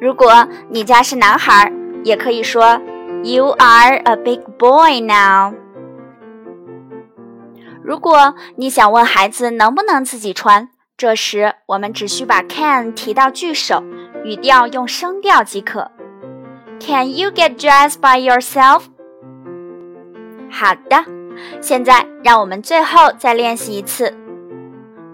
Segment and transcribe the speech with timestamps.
[0.00, 1.72] 如果你家是男孩，
[2.04, 2.80] 也可以说
[3.22, 5.54] ：“You are a big boy now.”
[7.82, 13.82] 如果你想问孩子能不能自己穿，这时我们只需把 can 提到句首，
[14.24, 15.90] 语调用声调即可。
[16.80, 18.82] Can you get dressed by yourself？
[20.50, 21.04] 好的，
[21.60, 24.14] 现在让我们最后再练习一次。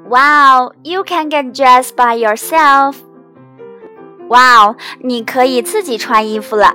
[0.09, 2.97] Wow, you can get dressed by yourself.
[4.29, 6.75] Wow，你可以自己穿衣服了。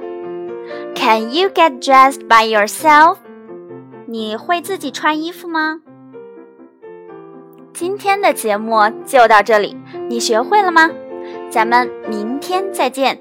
[0.95, 3.19] Can you get dressed by yourself？
[4.07, 5.81] 你会自己穿衣服吗？
[7.73, 9.77] 今天的节目就到这里，
[10.09, 10.91] 你学会了吗？
[11.51, 13.21] 咱们明天再见。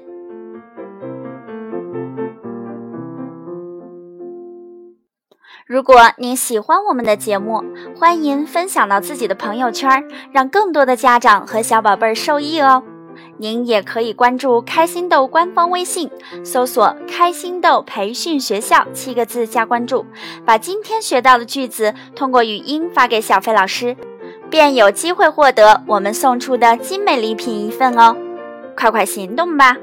[5.66, 7.62] 如果您喜欢我们的节目，
[7.96, 12.82] 欢迎分享到自己的朋友圈，让更多的家长和小宝贝儿受益哦。
[13.38, 16.10] 您也可以关注开心豆官方微信，
[16.44, 20.06] 搜索“开心豆培训学校”七个字加关注，
[20.44, 23.96] 把今天学到的句子通过语音发给小飞老师，
[24.48, 28.16] 便有机会获得我们送出的精美礼品一份哦。
[28.76, 29.76] 快快行动吧！